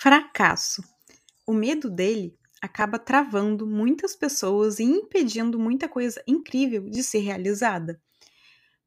[0.00, 0.80] Fracasso.
[1.44, 8.00] O medo dele acaba travando muitas pessoas e impedindo muita coisa incrível de ser realizada.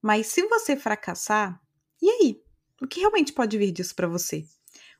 [0.01, 1.61] Mas se você fracassar,
[2.01, 2.41] e aí?
[2.81, 4.45] O que realmente pode vir disso para você?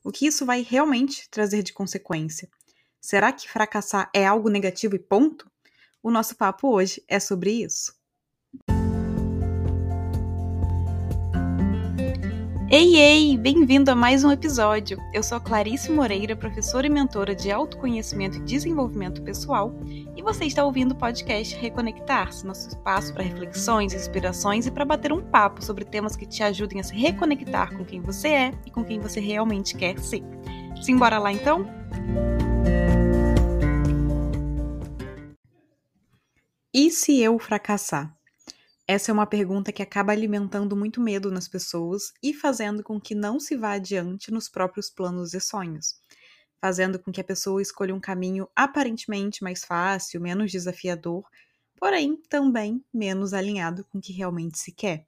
[0.03, 2.49] O que isso vai realmente trazer de consequência?
[2.99, 5.49] Será que fracassar é algo negativo e ponto?
[6.03, 7.95] O nosso papo hoje é sobre isso.
[12.73, 13.37] Ei, ei!
[13.37, 14.97] Bem-vindo a mais um episódio.
[15.13, 19.75] Eu sou Clarice Moreira, professora e mentora de autoconhecimento e desenvolvimento pessoal,
[20.15, 25.11] e você está ouvindo o podcast Reconectar-se, nosso espaço para reflexões, inspirações e para bater
[25.11, 28.71] um papo sobre temas que te ajudem a se reconectar com quem você é e
[28.71, 30.23] com quem você realmente quer ser.
[30.81, 31.69] Simbora lá então?
[36.73, 38.20] E se eu fracassar?
[38.93, 43.15] Essa é uma pergunta que acaba alimentando muito medo nas pessoas e fazendo com que
[43.15, 45.95] não se vá adiante nos próprios planos e sonhos,
[46.59, 51.23] fazendo com que a pessoa escolha um caminho aparentemente mais fácil, menos desafiador,
[51.77, 55.07] porém também menos alinhado com o que realmente se quer.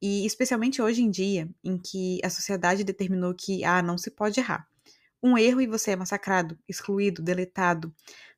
[0.00, 4.38] E especialmente hoje em dia, em que a sociedade determinou que ah, não se pode
[4.38, 4.68] errar.
[5.20, 7.92] Um erro e você é massacrado, excluído, deletado.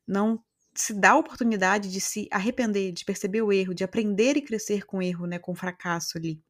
[0.07, 0.43] Não
[0.77, 4.85] se dá a oportunidade de se arrepender, de perceber o erro, de aprender e crescer
[4.85, 6.41] com o erro, né, com o fracasso ali.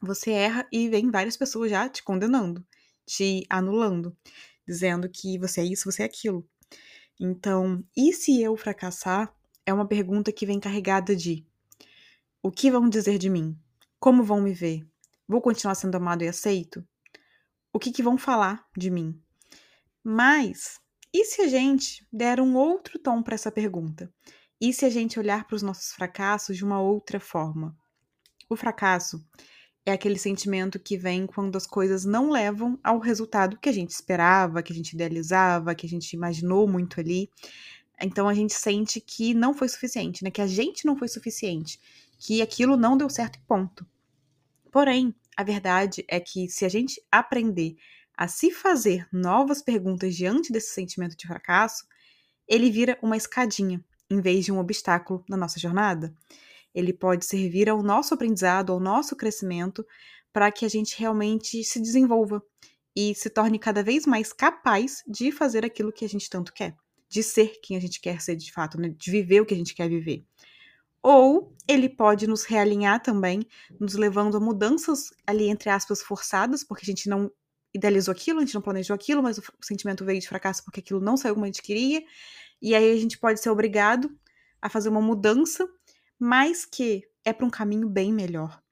[0.00, 2.66] Você erra e vem várias pessoas já te condenando,
[3.06, 4.16] te anulando,
[4.66, 6.48] dizendo que você é isso, você é aquilo.
[7.20, 9.32] Então, e se eu fracassar?
[9.64, 11.46] É uma pergunta que vem carregada de:
[12.42, 13.56] o que vão dizer de mim?
[14.00, 14.84] Como vão me ver?
[15.28, 16.84] Vou continuar sendo amado e aceito?
[17.72, 19.22] O que, que vão falar de mim?
[20.02, 20.80] Mas
[21.12, 24.12] e se a gente der um outro tom para essa pergunta?
[24.60, 27.76] E se a gente olhar para os nossos fracassos de uma outra forma?
[28.48, 29.22] O fracasso
[29.84, 33.90] é aquele sentimento que vem quando as coisas não levam ao resultado que a gente
[33.90, 37.28] esperava, que a gente idealizava, que a gente imaginou muito ali.
[38.00, 40.30] Então a gente sente que não foi suficiente, né?
[40.30, 41.80] Que a gente não foi suficiente,
[42.18, 43.86] que aquilo não deu certo ponto.
[44.70, 47.76] Porém, a verdade é que se a gente aprender
[48.16, 51.86] a se fazer novas perguntas diante desse sentimento de fracasso,
[52.46, 56.14] ele vira uma escadinha em vez de um obstáculo na nossa jornada.
[56.74, 59.86] Ele pode servir ao nosso aprendizado, ao nosso crescimento,
[60.32, 62.42] para que a gente realmente se desenvolva
[62.94, 66.76] e se torne cada vez mais capaz de fazer aquilo que a gente tanto quer,
[67.08, 68.94] de ser quem a gente quer ser de fato, né?
[68.96, 70.24] de viver o que a gente quer viver.
[71.02, 73.40] Ou ele pode nos realinhar também,
[73.80, 77.30] nos levando a mudanças ali, entre aspas, forçadas, porque a gente não
[77.74, 81.00] idealizou aquilo, a gente não planejou aquilo, mas o sentimento veio de fracasso porque aquilo
[81.00, 82.02] não saiu como a gente queria.
[82.60, 84.10] E aí a gente pode ser obrigado
[84.60, 85.68] a fazer uma mudança,
[86.18, 88.62] mas que é para um caminho bem melhor.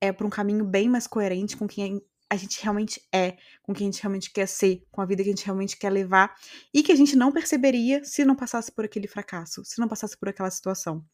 [0.00, 2.00] É para um caminho bem mais coerente com quem
[2.30, 5.28] a gente realmente é, com quem a gente realmente quer ser, com a vida que
[5.28, 6.34] a gente realmente quer levar
[6.72, 10.16] e que a gente não perceberia se não passasse por aquele fracasso, se não passasse
[10.16, 11.04] por aquela situação.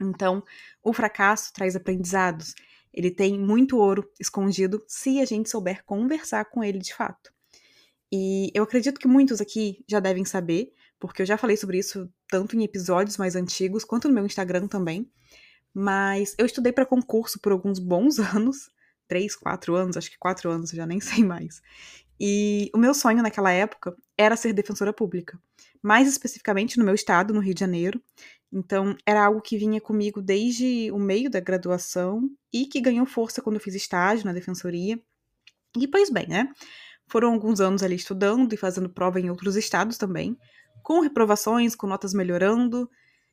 [0.00, 0.42] Então,
[0.82, 2.54] o fracasso traz aprendizados,
[2.96, 7.30] ele tem muito ouro escondido se a gente souber conversar com ele de fato.
[8.10, 12.10] E eu acredito que muitos aqui já devem saber, porque eu já falei sobre isso
[12.28, 15.10] tanto em episódios mais antigos quanto no meu Instagram também.
[15.74, 18.70] Mas eu estudei para concurso por alguns bons anos
[19.06, 21.62] três, quatro anos, acho que quatro anos, já nem sei mais.
[22.18, 25.38] E o meu sonho naquela época era ser defensora pública,
[25.82, 28.02] mais especificamente no meu estado, no Rio de Janeiro.
[28.52, 33.42] Então, era algo que vinha comigo desde o meio da graduação e que ganhou força
[33.42, 35.00] quando eu fiz estágio na defensoria.
[35.76, 36.52] E, pois bem, né?
[37.08, 40.36] Foram alguns anos ali estudando e fazendo prova em outros estados também,
[40.82, 42.90] com reprovações, com notas melhorando,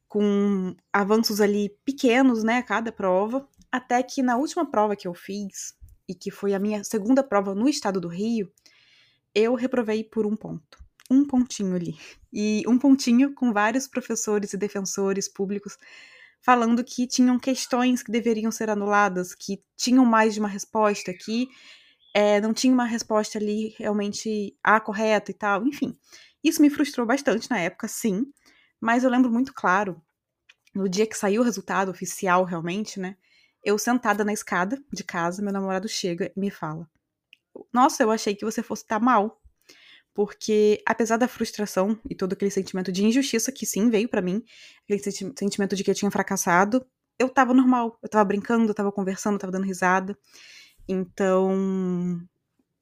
[0.08, 5.14] com avanços ali pequenos, né, a cada prova, até que na última prova que eu
[5.14, 5.76] fiz,
[6.08, 8.52] e que foi a minha segunda prova no estado do Rio,
[9.34, 11.98] eu reprovei por um ponto um pontinho ali.
[12.32, 15.78] E um pontinho com vários professores e defensores públicos
[16.42, 21.48] falando que tinham questões que deveriam ser anuladas, que tinham mais de uma resposta, que
[22.14, 25.98] é, não tinha uma resposta ali realmente a correta e tal, enfim.
[26.44, 28.26] Isso me frustrou bastante na época, sim,
[28.80, 30.02] mas eu lembro muito claro,
[30.76, 33.16] no dia que saiu o resultado oficial realmente, né?
[33.64, 36.90] Eu sentada na escada de casa, meu namorado chega e me fala:
[37.72, 39.42] Nossa, eu achei que você fosse estar tá mal
[40.14, 44.44] porque apesar da frustração e todo aquele sentimento de injustiça que sim veio para mim,
[44.84, 46.86] aquele sentimento de que eu tinha fracassado,
[47.20, 50.18] eu tava normal, eu tava brincando, eu tava conversando, eu tava dando risada.
[50.88, 52.22] Então,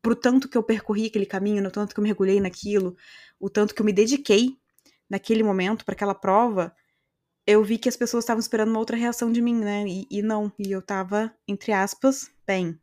[0.01, 2.95] pro tanto que eu percorri aquele caminho, no tanto que eu mergulhei naquilo,
[3.39, 4.57] o tanto que eu me dediquei
[5.09, 6.73] naquele momento para aquela prova,
[7.45, 9.85] eu vi que as pessoas estavam esperando uma outra reação de mim, né?
[9.87, 12.79] E, e não, e eu tava, entre aspas, bem.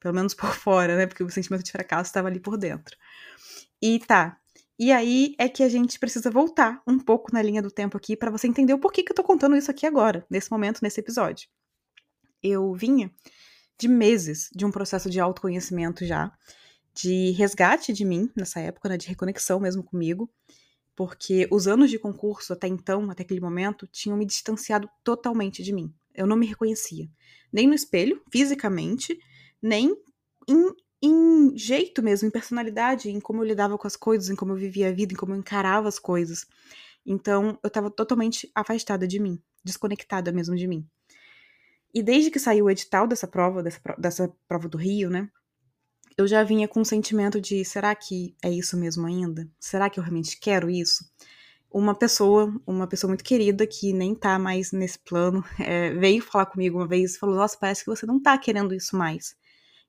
[0.00, 1.06] Pelo menos por fora, né?
[1.06, 2.96] Porque o sentimento de fracasso estava ali por dentro.
[3.82, 4.38] E tá.
[4.78, 8.16] E aí é que a gente precisa voltar um pouco na linha do tempo aqui
[8.16, 11.00] para você entender o porquê que eu tô contando isso aqui agora, nesse momento, nesse
[11.00, 11.48] episódio.
[12.42, 13.12] Eu vinha
[13.78, 16.32] de meses de um processo de autoconhecimento já,
[16.94, 20.30] de resgate de mim nessa época, né, de reconexão mesmo comigo,
[20.94, 25.72] porque os anos de concurso até então, até aquele momento, tinham me distanciado totalmente de
[25.72, 25.92] mim.
[26.14, 27.08] Eu não me reconhecia,
[27.52, 29.18] nem no espelho, fisicamente,
[29.60, 29.96] nem
[30.48, 30.70] em,
[31.02, 34.56] em jeito mesmo, em personalidade, em como eu lidava com as coisas, em como eu
[34.56, 36.46] vivia a vida, em como eu encarava as coisas.
[37.04, 40.86] Então, eu estava totalmente afastada de mim, desconectada mesmo de mim.
[41.92, 45.28] E desde que saiu o edital dessa prova, dessa, dessa prova do Rio, né?
[46.16, 49.48] Eu já vinha com um sentimento de: será que é isso mesmo ainda?
[49.58, 51.04] Será que eu realmente quero isso?
[51.70, 56.46] Uma pessoa, uma pessoa muito querida, que nem tá mais nesse plano, é, veio falar
[56.46, 59.34] comigo uma vez e falou: Nossa, parece que você não tá querendo isso mais.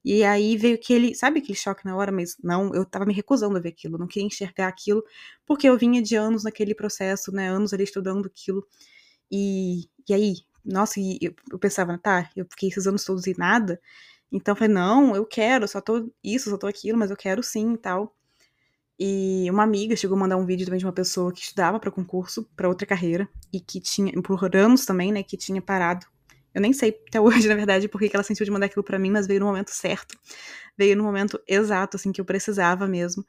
[0.04, 3.58] E aí veio aquele, sabe aquele choque na hora, mas não, eu tava me recusando
[3.58, 5.04] a ver aquilo, não queria enxergar aquilo,
[5.46, 8.68] porque eu vinha de anos naquele processo, né, anos ali estudando aquilo.
[9.32, 10.36] E, e aí,
[10.66, 13.80] nossa, e eu, eu pensava, tá, eu fiquei esses anos todos e nada.
[14.32, 17.44] Então eu falei, não, eu quero, só tô isso, só tô aquilo, mas eu quero
[17.44, 18.16] sim e tal.
[19.00, 21.92] E uma amiga chegou a mandar um vídeo também de uma pessoa que estudava para
[21.92, 26.06] concurso, para outra carreira, e que tinha, por anos também, né, que tinha parado.
[26.54, 29.12] Eu nem sei até hoje, na verdade, porque ela sentiu de mandar aquilo para mim,
[29.12, 30.18] mas veio no momento certo.
[30.78, 33.26] Veio no momento exato, assim, que eu precisava mesmo.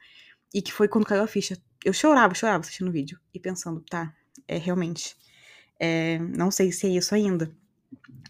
[0.53, 1.56] E que foi quando caiu a ficha.
[1.85, 3.19] Eu chorava, chorava assistindo o vídeo.
[3.32, 4.15] E pensando, tá,
[4.47, 5.17] é realmente.
[5.79, 7.50] É, não sei se é isso ainda.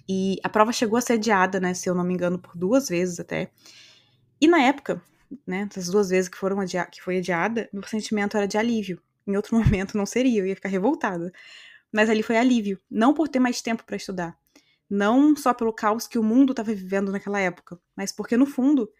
[0.08, 1.74] E a prova chegou a ser adiada, né?
[1.74, 3.50] Se eu não me engano, por duas vezes até.
[4.40, 5.02] E na época,
[5.46, 5.68] né?
[5.70, 6.58] Essas duas vezes que foram
[6.90, 9.00] que foi adiada, meu sentimento era de alívio.
[9.26, 11.32] Em outro momento não seria, eu ia ficar revoltada.
[11.92, 14.36] Mas ali foi alívio, não por ter mais tempo para estudar,
[14.88, 18.90] não só pelo caos que o mundo estava vivendo naquela época, mas porque no fundo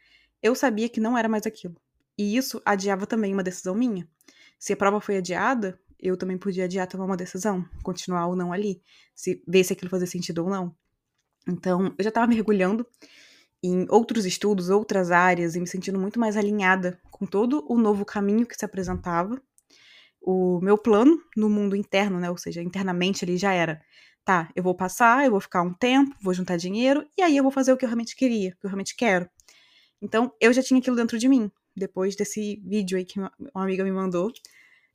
[0.43, 1.77] eu sabia que não era mais aquilo.
[2.17, 4.09] E isso adiava também uma decisão minha.
[4.59, 8.53] Se a prova foi adiada, eu também podia adiar tomar uma decisão, continuar ou não
[8.53, 8.83] ali,
[9.15, 10.77] se ver se aquilo fazia sentido ou não.
[11.49, 12.87] Então, eu já estava mergulhando
[13.63, 18.05] em outros estudos, outras áreas, e me sentindo muito mais alinhada com todo o novo
[18.05, 19.41] caminho que se apresentava.
[20.21, 23.81] O meu plano no mundo interno, né, ou seja, internamente ali já era,
[24.25, 27.43] tá, eu vou passar, eu vou ficar um tempo, vou juntar dinheiro, e aí eu
[27.43, 29.29] vou fazer o que eu realmente queria, o que eu realmente quero.
[30.01, 33.85] Então, eu já tinha aquilo dentro de mim, depois desse vídeo aí que uma amiga
[33.85, 34.33] me mandou,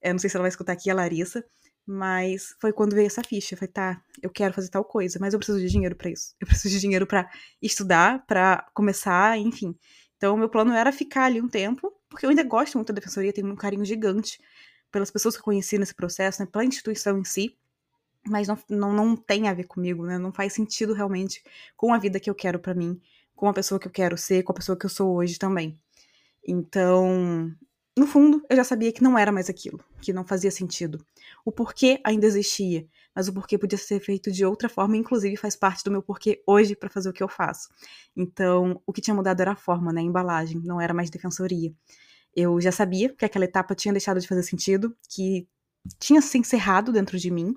[0.02, 1.44] eu não sei se ela vai escutar aqui, a Larissa.
[1.92, 3.58] Mas foi quando veio essa ficha.
[3.58, 6.36] Foi, tá, eu quero fazer tal coisa, mas eu preciso de dinheiro para isso.
[6.40, 7.28] Eu preciso de dinheiro para
[7.62, 9.76] estudar, para começar, enfim.
[10.16, 13.34] Então, meu plano era ficar ali um tempo, porque eu ainda gosto muito da defensoria,
[13.34, 14.40] tenho um carinho gigante
[14.92, 17.58] pelas pessoas que eu conheci nesse processo, né, pela instituição em si,
[18.28, 20.18] mas não, não, não tem a ver comigo, né?
[20.18, 21.44] Não faz sentido realmente
[21.76, 23.00] com a vida que eu quero para mim,
[23.36, 25.80] com a pessoa que eu quero ser, com a pessoa que eu sou hoje também.
[26.46, 27.54] Então,
[27.98, 31.06] no fundo, eu já sabia que não era mais aquilo, que não fazia sentido.
[31.44, 35.56] O porquê ainda existia, mas o porquê podia ser feito de outra forma, inclusive faz
[35.56, 37.68] parte do meu porquê hoje para fazer o que eu faço.
[38.16, 41.74] Então, o que tinha mudado era a forma, né, a embalagem, não era mais defensoria.
[42.36, 45.48] Eu já sabia que aquela etapa tinha deixado de fazer sentido, que
[46.00, 47.54] tinha se encerrado dentro de mim,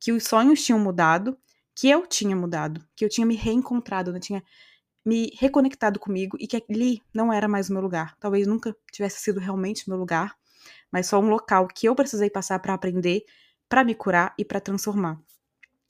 [0.00, 1.38] que os sonhos tinham mudado,
[1.74, 4.42] que eu tinha mudado, que eu tinha me reencontrado, né, tinha
[5.04, 8.16] me reconectado comigo e que ali não era mais o meu lugar.
[8.18, 10.34] Talvez nunca tivesse sido realmente o meu lugar,
[10.90, 13.24] mas só um local que eu precisei passar para aprender,
[13.68, 15.20] para me curar e para transformar.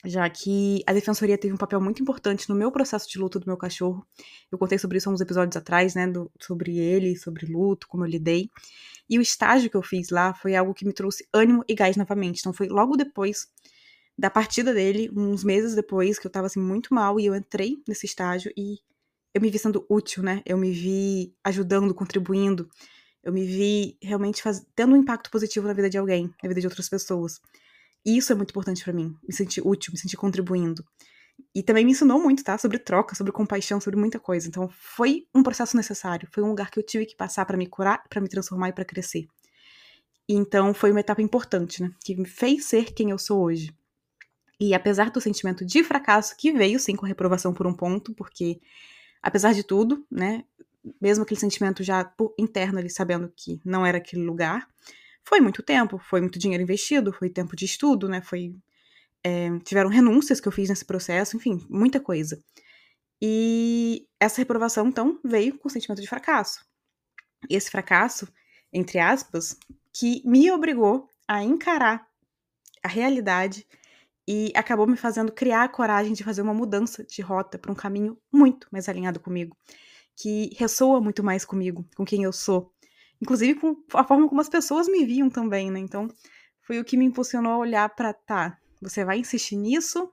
[0.04, 3.46] Já que a defensoria teve um papel muito importante no meu processo de luto do
[3.46, 4.06] meu cachorro.
[4.50, 6.06] Eu contei sobre isso há uns episódios atrás, né?
[6.06, 8.48] Do, sobre ele, sobre luto, como eu lidei.
[9.10, 11.96] E o estágio que eu fiz lá foi algo que me trouxe ânimo e gás
[11.96, 12.38] novamente.
[12.40, 13.48] Então foi logo depois
[14.20, 17.82] da partida dele, uns meses depois, que eu tava assim muito mal, e eu entrei
[17.88, 18.76] nesse estágio e
[19.32, 20.42] eu me vi sendo útil, né?
[20.44, 22.68] Eu me vi ajudando, contribuindo.
[23.22, 24.62] Eu me vi realmente faz...
[24.76, 27.40] tendo um impacto positivo na vida de alguém, na vida de outras pessoas.
[28.04, 30.84] E isso é muito importante para mim, me sentir útil, me sentir contribuindo.
[31.54, 32.58] E também me ensinou muito, tá?
[32.58, 34.46] Sobre troca, sobre compaixão, sobre muita coisa.
[34.46, 37.66] Então foi um processo necessário, foi um lugar que eu tive que passar para me
[37.66, 39.26] curar, para me transformar e para crescer.
[40.28, 41.90] Então foi uma etapa importante, né?
[42.04, 43.74] Que me fez ser quem eu sou hoje.
[44.60, 48.60] E apesar do sentimento de fracasso que veio sim com reprovação por um ponto, porque
[49.22, 50.44] apesar de tudo, né,
[51.00, 54.68] mesmo aquele sentimento já interno ali, sabendo que não era aquele lugar,
[55.24, 58.54] foi muito tempo, foi muito dinheiro investido, foi tempo de estudo, né, foi...
[59.22, 62.42] É, tiveram renúncias que eu fiz nesse processo, enfim, muita coisa.
[63.20, 66.64] E essa reprovação, então, veio com o sentimento de fracasso.
[67.48, 68.26] Esse fracasso,
[68.72, 69.58] entre aspas,
[69.92, 72.08] que me obrigou a encarar
[72.82, 73.66] a realidade
[74.32, 77.74] e acabou me fazendo criar a coragem de fazer uma mudança de rota para um
[77.74, 79.56] caminho muito mais alinhado comigo,
[80.14, 82.72] que ressoa muito mais comigo, com quem eu sou.
[83.20, 85.80] inclusive com a forma como as pessoas me viam também, né?
[85.80, 86.06] Então,
[86.60, 90.08] foi o que me impulsionou a olhar para tá, você vai insistir nisso?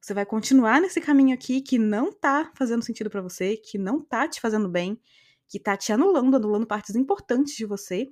[0.00, 4.00] Você vai continuar nesse caminho aqui que não tá fazendo sentido para você, que não
[4.00, 4.98] tá te fazendo bem,
[5.46, 8.10] que tá te anulando, anulando partes importantes de você,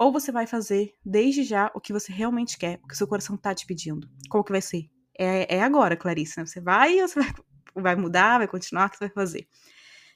[0.00, 3.36] ou você vai fazer desde já o que você realmente quer, o que seu coração
[3.36, 4.08] tá te pedindo.
[4.30, 4.88] Qual que vai ser?
[5.16, 6.46] É, é agora, Clarice, né?
[6.46, 7.34] Você vai ou você vai,
[7.76, 9.46] vai mudar, vai continuar, o que você vai fazer?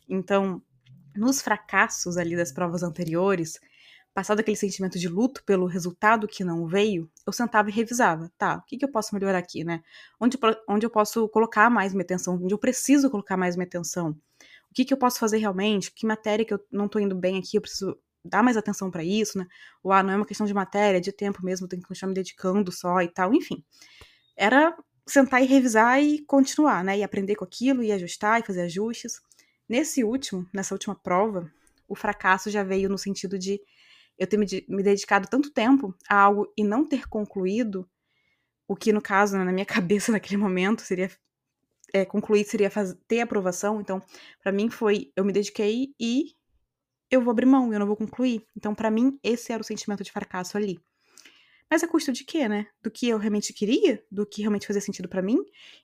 [0.08, 0.62] Então,
[1.14, 3.60] nos fracassos ali das provas anteriores,
[4.14, 8.32] passado aquele sentimento de luto pelo resultado que não veio, eu sentava e revisava.
[8.38, 9.82] Tá, o que, que eu posso melhorar aqui, né?
[10.18, 12.40] Onde, onde eu posso colocar mais minha atenção?
[12.42, 14.12] Onde eu preciso colocar mais minha atenção?
[14.70, 15.92] O que, que eu posso fazer realmente?
[15.92, 19.04] Que matéria que eu não tô indo bem aqui, eu preciso dar mais atenção para
[19.04, 19.47] isso, né?
[19.83, 22.09] Ou, ah, não é uma questão de matéria, é de tempo mesmo, tenho que continuar
[22.09, 23.62] me dedicando só e tal, enfim.
[24.37, 24.76] Era
[25.07, 26.99] sentar e revisar e continuar, né?
[26.99, 29.21] E aprender com aquilo, e ajustar e fazer ajustes.
[29.69, 31.50] Nesse último, nessa última prova,
[31.88, 33.61] o fracasso já veio no sentido de
[34.19, 37.88] eu ter me, dedicado tanto tempo a algo e não ter concluído,
[38.66, 41.11] o que no caso, né, na minha cabeça naquele momento, seria
[41.93, 43.81] é, concluir, seria faz, ter aprovação.
[43.81, 44.02] Então,
[44.43, 46.35] para mim foi, eu me dediquei e
[47.14, 48.47] eu vou abrir mão, eu não vou concluir.
[48.56, 50.78] Então, para mim, esse era o sentimento de fracasso ali.
[51.71, 52.66] Mas a custo de quê, né?
[52.83, 55.38] Do que eu realmente queria, do que realmente fazia sentido para mim.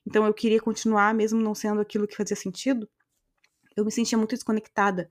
[0.05, 2.87] Então, eu queria continuar mesmo não sendo aquilo que fazia sentido.
[3.75, 5.09] Eu me sentia muito desconectada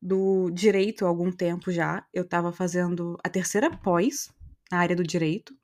[0.00, 2.04] do direito há algum tempo já.
[2.12, 4.28] Eu estava fazendo a terceira pós
[4.70, 5.54] na área do direito,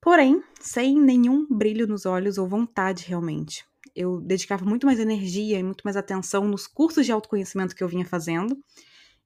[0.00, 3.67] porém, sem nenhum brilho nos olhos ou vontade realmente.
[4.00, 7.88] Eu dedicava muito mais energia e muito mais atenção nos cursos de autoconhecimento que eu
[7.88, 8.56] vinha fazendo.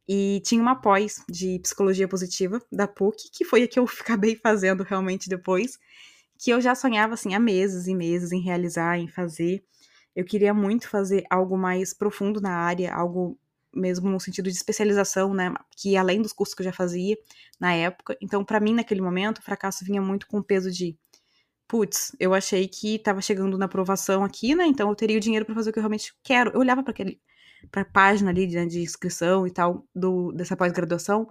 [0.09, 4.35] E tinha uma pós de psicologia positiva da PUC, que foi a que eu acabei
[4.35, 5.79] fazendo realmente depois,
[6.39, 9.63] que eu já sonhava assim há meses e meses em realizar, em fazer.
[10.17, 13.39] Eu queria muito fazer algo mais profundo na área, algo
[13.75, 17.17] mesmo no sentido de especialização, né, que além dos cursos que eu já fazia
[17.61, 18.17] na época.
[18.23, 20.97] Então, para mim, naquele momento, o fracasso vinha muito com o peso de
[21.69, 24.67] putz, eu achei que estava chegando na aprovação aqui, né?
[24.67, 26.51] Então eu teria o dinheiro para fazer o que eu realmente quero.
[26.53, 27.21] Eu olhava para aquele
[27.71, 31.29] para página ali de, de, inscrição e tal do dessa pós-graduação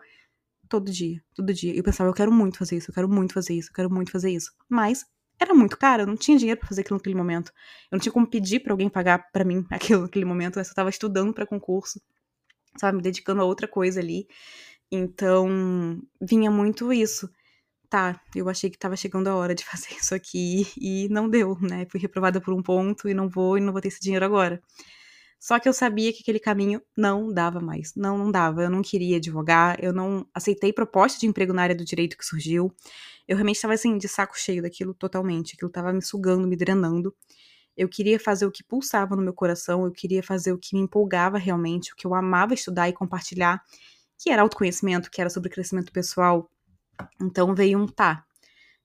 [0.69, 1.75] todo dia, todo dia.
[1.75, 4.11] Eu pensava, eu quero muito fazer isso, eu quero muito fazer isso, eu quero muito
[4.11, 4.51] fazer isso.
[4.69, 5.05] Mas
[5.39, 7.51] era muito caro, eu não tinha dinheiro para fazer aquilo naquele momento.
[7.91, 10.61] Eu não tinha como pedir para alguém pagar para mim aquilo naquele momento, né?
[10.61, 11.99] eu estava estudando para concurso
[12.77, 14.27] sabe, me dedicando a outra coisa ali.
[14.91, 17.29] Então, vinha muito isso.
[17.91, 21.57] Tá, eu achei que tava chegando a hora de fazer isso aqui e não deu,
[21.59, 21.85] né?
[21.91, 24.61] Fui reprovada por um ponto e não vou e não vou ter esse dinheiro agora.
[25.37, 27.93] Só que eu sabia que aquele caminho não dava mais.
[27.93, 28.63] Não, não dava.
[28.63, 32.25] Eu não queria advogar, eu não aceitei proposta de emprego na área do direito que
[32.25, 32.73] surgiu.
[33.27, 35.55] Eu realmente estava assim, de saco cheio daquilo totalmente.
[35.55, 37.13] Aquilo tava me sugando, me drenando.
[37.75, 40.81] Eu queria fazer o que pulsava no meu coração, eu queria fazer o que me
[40.81, 43.61] empolgava realmente, o que eu amava estudar e compartilhar,
[44.19, 46.50] que era autoconhecimento, que era sobre crescimento pessoal.
[47.21, 48.25] Então veio um tá.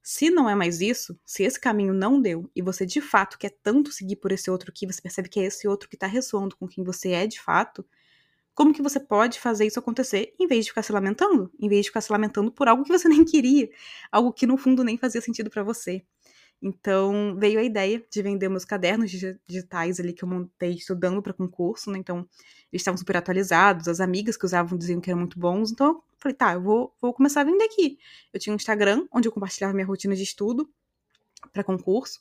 [0.02, 3.50] Se não é mais isso, se esse caminho não deu e você de fato quer
[3.62, 6.56] tanto seguir por esse outro que você percebe que é esse outro que tá ressoando
[6.56, 7.84] com quem você é de fato,
[8.54, 11.50] como que você pode fazer isso acontecer em vez de ficar se lamentando?
[11.60, 13.68] Em vez de ficar se lamentando por algo que você nem queria,
[14.10, 16.02] algo que no fundo nem fazia sentido para você.
[16.66, 19.08] Então veio a ideia de vender meus cadernos
[19.46, 21.98] digitais ali que eu montei estudando para concurso, né?
[21.98, 22.28] Então
[22.72, 26.02] eles estavam super atualizados, as amigas que usavam diziam que eram muito bons, então eu
[26.18, 28.00] falei, tá, eu vou, vou começar a vender aqui.
[28.32, 30.68] Eu tinha um Instagram onde eu compartilhava minha rotina de estudo
[31.52, 32.18] para concurso,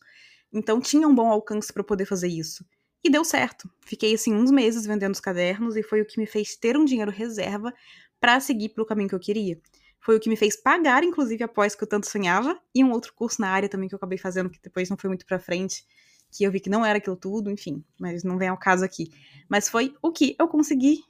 [0.53, 2.63] então tinha um bom alcance para poder fazer isso.
[3.03, 3.67] E deu certo.
[3.81, 6.85] Fiquei assim uns meses vendendo os cadernos e foi o que me fez ter um
[6.85, 7.73] dinheiro reserva
[8.19, 9.59] para seguir pelo caminho que eu queria.
[10.05, 12.91] Foi o que me fez pagar, inclusive, a pós que eu tanto sonhava, e um
[12.91, 15.39] outro curso na área também que eu acabei fazendo, que depois não foi muito pra
[15.39, 15.83] frente,
[16.31, 19.09] que eu vi que não era aquilo tudo, enfim, mas não vem ao caso aqui.
[19.49, 21.03] Mas foi o que eu consegui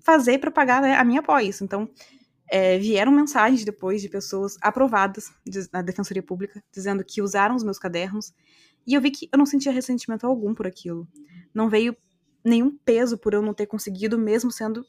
[0.00, 1.60] fazer para pagar né, a minha pós.
[1.60, 1.90] Então,
[2.50, 5.30] é, vieram mensagens depois de pessoas aprovadas
[5.70, 8.32] na Defensoria Pública, dizendo que usaram os meus cadernos,
[8.86, 11.06] e eu vi que eu não sentia ressentimento algum por aquilo.
[11.52, 11.94] Não veio
[12.42, 14.86] nenhum peso por eu não ter conseguido, mesmo sendo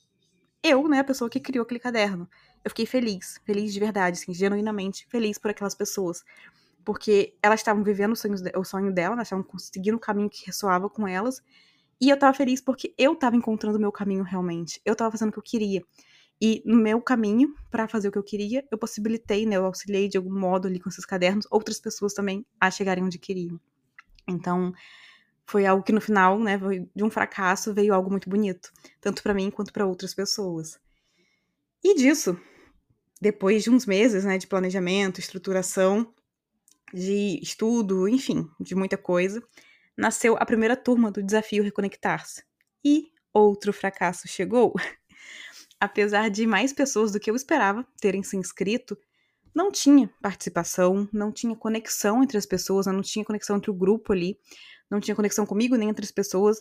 [0.64, 2.26] eu, né, a pessoa que criou aquele caderno
[2.64, 6.24] eu fiquei feliz, feliz de verdade, assim, genuinamente feliz por aquelas pessoas.
[6.84, 11.08] Porque elas estavam vivendo o sonho, dela, elas estavam conseguindo o caminho que ressoava com
[11.08, 11.42] elas.
[12.02, 14.82] E eu tava feliz porque eu tava encontrando o meu caminho realmente.
[14.86, 15.84] Eu tava fazendo o que eu queria.
[16.42, 20.08] E no meu caminho, para fazer o que eu queria, eu possibilitei, né, eu auxiliei
[20.08, 23.60] de algum modo ali com esses cadernos, outras pessoas também a chegarem onde queriam.
[24.26, 24.72] Então,
[25.46, 26.58] foi algo que no final, né,
[26.96, 30.80] de um fracasso veio algo muito bonito, tanto para mim quanto para outras pessoas.
[31.84, 32.40] E disso,
[33.22, 36.14] depois de uns meses né, de planejamento, estruturação,
[36.94, 39.42] de estudo, enfim, de muita coisa,
[39.98, 42.44] nasceu a primeira turma do desafio Reconectar-se.
[42.84, 44.74] E outro fracasso chegou.
[45.80, 48.98] apesar de mais pessoas do que eu esperava terem se inscrito,
[49.56, 54.12] não tinha participação, não tinha conexão entre as pessoas, não tinha conexão entre o grupo
[54.12, 54.38] ali,
[54.90, 56.60] não tinha conexão comigo nem entre as pessoas,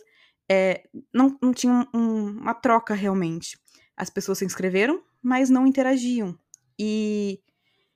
[0.49, 0.83] é,
[1.13, 3.59] não, não tinha um, uma troca realmente.
[3.99, 6.39] As pessoas se inscreveram, mas não interagiam.
[6.79, 7.41] E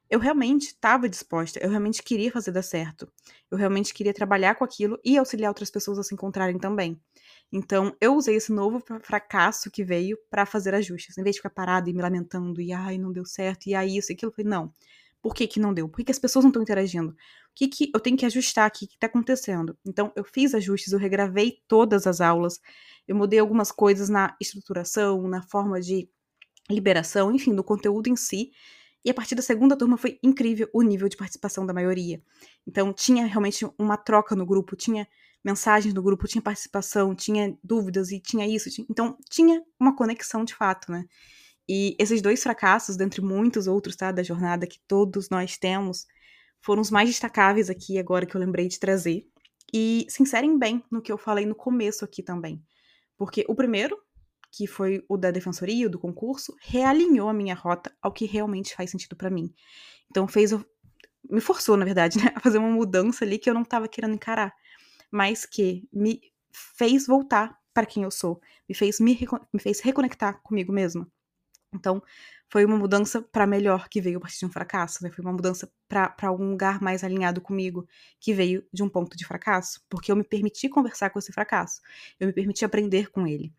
[0.09, 3.09] eu realmente estava disposta, eu realmente queria fazer dar certo.
[3.49, 7.01] Eu realmente queria trabalhar com aquilo e auxiliar outras pessoas a se encontrarem também.
[7.49, 11.17] Então, eu usei esse novo fracasso que veio para fazer ajustes.
[11.17, 13.95] Em vez de ficar parada e me lamentando, e ai, não deu certo, e aí
[13.95, 14.73] isso e aquilo, eu falei, não.
[15.21, 15.87] Por que que não deu?
[15.87, 17.15] Por que, que as pessoas não estão interagindo?
[17.53, 18.85] O que que eu tenho que ajustar aqui?
[18.85, 19.77] O que está acontecendo?
[19.85, 22.59] Então, eu fiz ajustes, eu regravei todas as aulas,
[23.07, 26.09] eu mudei algumas coisas na estruturação, na forma de
[26.69, 28.51] liberação, enfim, do conteúdo em si.
[29.05, 32.21] E a partir da segunda turma foi incrível o nível de participação da maioria.
[32.65, 35.07] Então, tinha realmente uma troca no grupo, tinha
[35.43, 38.69] mensagens no grupo, tinha participação, tinha dúvidas e tinha isso.
[38.71, 38.87] Tinha...
[38.89, 41.05] Então, tinha uma conexão de fato, né?
[41.67, 46.05] E esses dois fracassos, dentre muitos outros, tá, da jornada que todos nós temos,
[46.63, 49.27] foram os mais destacáveis aqui agora que eu lembrei de trazer.
[49.73, 52.63] E se inserem bem no que eu falei no começo aqui também.
[53.17, 53.97] Porque o primeiro
[54.55, 58.91] que foi o da defensoria, do concurso, realinhou a minha rota ao que realmente faz
[58.91, 59.51] sentido para mim.
[60.09, 60.51] Então fez
[61.29, 64.13] me forçou, na verdade, né, a fazer uma mudança ali que eu não estava querendo
[64.13, 64.53] encarar,
[65.11, 68.39] mas que me fez voltar para quem eu sou,
[68.69, 69.17] me fez me,
[69.51, 71.09] me fez reconectar comigo mesma.
[71.73, 72.01] Então,
[72.49, 75.09] foi uma mudança para melhor que veio a partir de um fracasso, né?
[75.09, 77.87] Foi uma mudança para algum lugar mais alinhado comigo,
[78.19, 81.81] que veio de um ponto de fracasso, porque eu me permiti conversar com esse fracasso,
[82.19, 83.51] eu me permiti aprender com ele.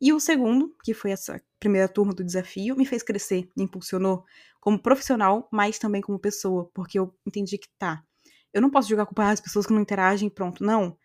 [0.00, 4.24] E o segundo, que foi essa primeira turma do desafio, me fez crescer, me impulsionou
[4.60, 8.04] como profissional, mas também como pessoa, porque eu entendi que tá.
[8.52, 10.62] Eu não posso jogar culpa às pessoas que não interagem, pronto.
[10.62, 10.96] Não.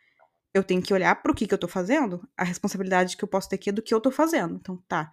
[0.53, 3.50] Eu tenho que olhar pro que, que eu tô fazendo, a responsabilidade que eu posso
[3.50, 4.56] ter aqui é do que eu tô fazendo.
[4.56, 5.10] Então, tá.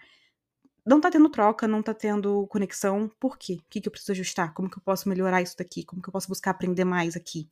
[0.86, 3.58] Não tá tendo troca, não tá tendo conexão, por quê?
[3.60, 4.54] O que, que eu preciso ajustar?
[4.54, 5.84] Como que eu posso melhorar isso daqui?
[5.84, 7.48] Como que eu posso buscar aprender mais aqui?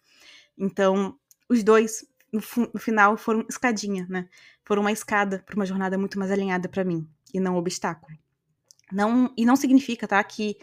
[0.57, 2.41] Então, os dois no,
[2.73, 4.29] no final foram escadinha, né?
[4.65, 8.17] Foram uma escada para uma jornada muito mais alinhada para mim e não um obstáculo.
[8.93, 10.57] Não, e não significa, tá, que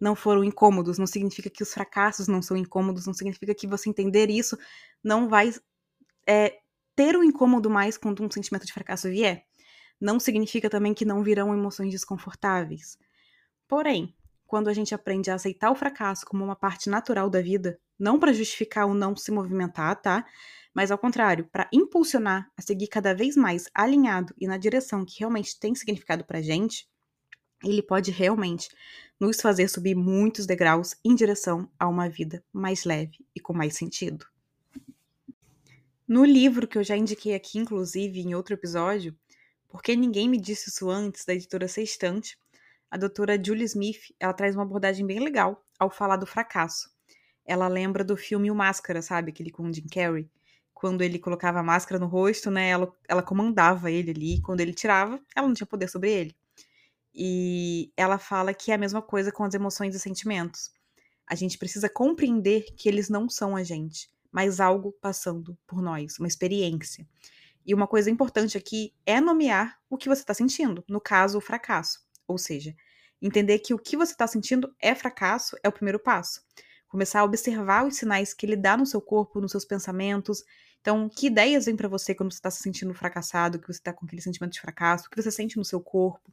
[0.00, 3.88] não foram incômodos, não significa que os fracassos não são incômodos, não significa que você
[3.88, 4.58] entender isso
[5.02, 5.52] não vai
[6.26, 6.58] é,
[6.94, 9.45] ter um incômodo mais quando um sentimento de fracasso vier.
[10.00, 12.98] Não significa também que não virão emoções desconfortáveis.
[13.66, 14.14] Porém,
[14.46, 18.18] quando a gente aprende a aceitar o fracasso como uma parte natural da vida, não
[18.18, 20.24] para justificar o não se movimentar, tá?
[20.76, 25.20] mas ao contrário, para impulsionar a seguir cada vez mais alinhado e na direção que
[25.20, 26.86] realmente tem significado para gente,
[27.64, 28.68] ele pode realmente
[29.18, 33.74] nos fazer subir muitos degraus em direção a uma vida mais leve e com mais
[33.74, 34.26] sentido.
[36.06, 39.16] No livro que eu já indiquei aqui, inclusive em outro episódio,
[39.76, 42.38] Porque Ninguém Me Disse Isso Antes, da editora Sextante,
[42.90, 46.90] a doutora Julie Smith ela traz uma abordagem bem legal ao falar do fracasso.
[47.44, 49.32] Ela lembra do filme O Máscara, sabe?
[49.32, 50.30] Aquele com o Jim Carrey,
[50.72, 54.40] quando ele colocava a máscara no rosto, né, ela, ela comandava ele ali.
[54.40, 56.34] Quando ele tirava, ela não tinha poder sobre ele.
[57.14, 60.70] E ela fala que é a mesma coisa com as emoções e sentimentos.
[61.26, 66.18] A gente precisa compreender que eles não são a gente, mas algo passando por nós,
[66.18, 67.06] uma experiência.
[67.66, 71.40] E uma coisa importante aqui é nomear o que você está sentindo, no caso, o
[71.40, 72.00] fracasso.
[72.28, 72.74] Ou seja,
[73.20, 76.42] entender que o que você está sentindo é fracasso é o primeiro passo.
[76.86, 80.44] Começar a observar os sinais que ele dá no seu corpo, nos seus pensamentos,
[80.86, 83.92] então, que ideias vêm para você quando você está se sentindo fracassado, que você está
[83.92, 86.32] com aquele sentimento de fracasso, o que você sente no seu corpo?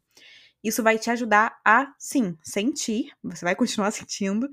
[0.64, 4.48] Isso vai te ajudar a, sim, sentir, você vai continuar sentindo,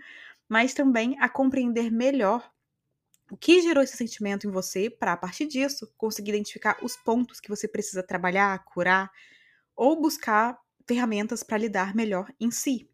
[0.48, 2.50] mas também a compreender melhor
[3.30, 7.40] o que gerou esse sentimento em você, para a partir disso conseguir identificar os pontos
[7.40, 9.10] que você precisa trabalhar, curar
[9.76, 12.90] ou buscar ferramentas para lidar melhor em si.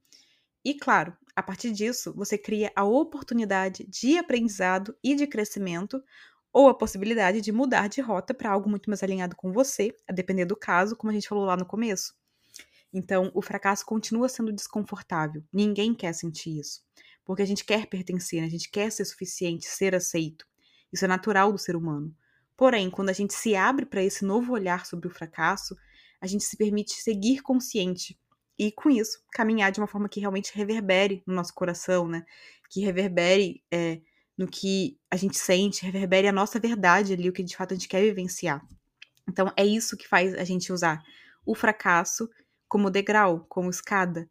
[0.64, 6.03] E claro, a partir disso, você cria a oportunidade de aprendizado e de crescimento,
[6.53, 10.12] ou a possibilidade de mudar de rota para algo muito mais alinhado com você, a
[10.12, 12.14] depender do caso, como a gente falou lá no começo.
[12.92, 15.44] Então, o fracasso continua sendo desconfortável.
[15.53, 16.83] Ninguém quer sentir isso.
[17.27, 18.47] Porque a gente quer pertencer, né?
[18.47, 20.47] a gente quer ser suficiente, ser aceito.
[20.91, 22.15] Isso é natural do ser humano.
[22.57, 25.77] Porém, quando a gente se abre para esse novo olhar sobre o fracasso,
[26.21, 28.19] a gente se permite seguir consciente
[28.59, 32.25] e, com isso, caminhar de uma forma que realmente reverbere no nosso coração, né?
[32.71, 34.01] Que reverbere é,
[34.39, 37.75] no que a gente sente, reverbere a nossa verdade ali, o que de fato a
[37.75, 38.67] gente quer vivenciar.
[39.29, 41.03] Então é isso que faz a gente usar
[41.45, 42.29] o fracasso
[42.69, 44.29] como degrau, como escada.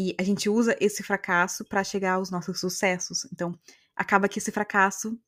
[0.00, 3.26] E a gente usa esse fracasso para chegar aos nossos sucessos.
[3.32, 3.52] Então,
[3.96, 5.18] acaba que esse fracasso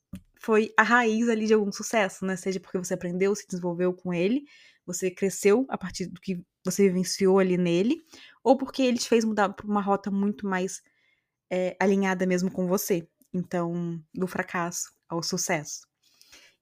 [0.41, 2.37] foi a raiz ali de algum sucesso, né?
[2.37, 4.45] Seja porque você aprendeu, se desenvolveu com ele,
[4.87, 8.01] você cresceu a partir do que você vivenciou ali nele,
[8.45, 10.81] ou porque ele te fez mudar para uma rota muito mais
[11.51, 13.09] é, alinhada mesmo com você.
[13.35, 15.81] Então, do fracasso ao sucesso.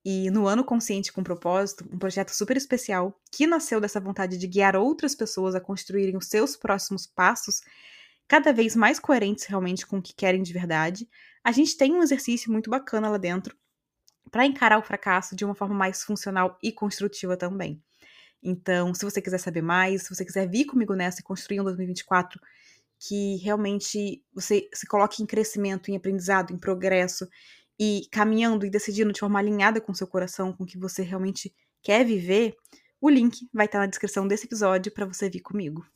[0.03, 4.47] E no Ano Consciente com Propósito, um projeto super especial que nasceu dessa vontade de
[4.47, 7.61] guiar outras pessoas a construírem os seus próximos passos,
[8.29, 11.09] cada vez mais coerentes realmente com o que querem de verdade,
[11.43, 13.57] a gente tem um exercício muito bacana lá dentro
[14.31, 17.83] para encarar o fracasso de uma forma mais funcional e construtiva também.
[18.43, 21.65] Então, se você quiser saber mais, se você quiser vir comigo nessa e construir um
[21.65, 22.41] 2024
[22.99, 27.29] que realmente você se coloque em crescimento, em aprendizado, em progresso
[27.79, 31.55] e caminhando e decidindo de forma alinhada com seu coração, com o que você realmente
[31.81, 32.57] quer viver,
[33.01, 35.87] o link vai estar na descrição desse episódio para você vir comigo.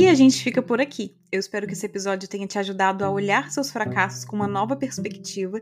[0.00, 1.14] E a gente fica por aqui.
[1.30, 4.74] Eu espero que esse episódio tenha te ajudado a olhar seus fracassos com uma nova
[4.74, 5.60] perspectiva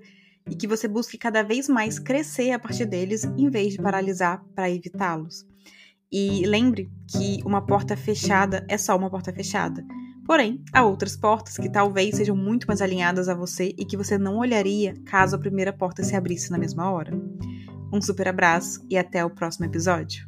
[0.48, 4.40] e que você busque cada vez mais crescer a partir deles em vez de paralisar
[4.55, 5.44] para evitá-los.
[6.09, 9.85] E lembre que uma porta fechada é só uma porta fechada.
[10.24, 14.16] Porém, há outras portas que talvez sejam muito mais alinhadas a você e que você
[14.16, 17.11] não olharia caso a primeira porta se abrisse na mesma hora.
[17.92, 20.28] Um super abraço e até o próximo episódio.